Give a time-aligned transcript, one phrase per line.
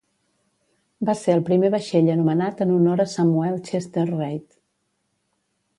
[1.09, 4.49] Va ser el primer vaixell anomenat en honor a Samuel Chester Reid.